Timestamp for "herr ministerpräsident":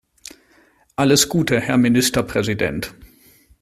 1.61-2.95